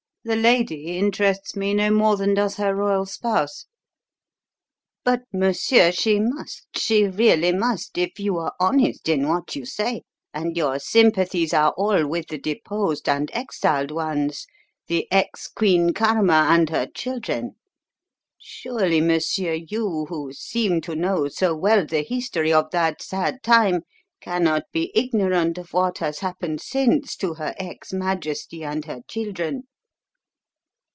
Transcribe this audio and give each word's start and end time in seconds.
"The 0.23 0.35
lady 0.35 0.97
interests 0.99 1.55
me 1.55 1.73
no 1.73 1.89
more 1.89 2.15
than 2.15 2.35
does 2.35 2.57
her 2.57 2.75
royal 2.75 3.07
spouse." 3.07 3.65
"But, 5.03 5.21
monsieur, 5.33 5.91
she 5.91 6.19
must 6.19 6.67
she 6.75 7.05
really 7.07 7.51
must 7.51 7.97
if 7.97 8.19
you 8.19 8.37
are 8.37 8.53
honest 8.59 9.09
in 9.09 9.27
what 9.27 9.55
you 9.55 9.65
say, 9.65 10.03
and 10.31 10.55
your 10.55 10.77
sympathies 10.77 11.55
are 11.55 11.71
all 11.71 12.05
with 12.07 12.27
the 12.27 12.37
deposed 12.37 13.09
and 13.09 13.31
exiled 13.33 13.89
ones 13.89 14.45
the 14.85 15.11
ex 15.11 15.47
queen 15.47 15.91
Karma 15.91 16.49
and 16.51 16.69
her 16.69 16.85
children. 16.85 17.55
Surely, 18.37 19.01
monsieur, 19.01 19.53
you 19.53 20.05
who 20.09 20.31
seem 20.33 20.81
to 20.81 20.93
know 20.95 21.29
so 21.29 21.55
well 21.55 21.83
the 21.83 22.03
history 22.03 22.53
of 22.53 22.69
that 22.69 23.01
sad 23.01 23.41
time 23.41 23.81
cannot 24.19 24.65
be 24.71 24.91
ignorant 24.93 25.57
of 25.57 25.73
what 25.73 25.97
has 25.97 26.19
happened 26.19 26.61
since 26.61 27.15
to 27.15 27.33
her 27.33 27.55
ex 27.57 27.91
Majesty 27.91 28.63
and 28.63 28.85
her 28.85 29.01
children?" 29.07 29.63